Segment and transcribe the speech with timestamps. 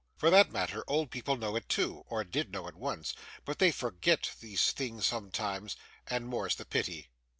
[0.17, 3.13] For that matter, old people know it too, or did know it once,
[3.45, 5.75] but they forget these things sometimes,
[6.07, 7.11] and more's the pity.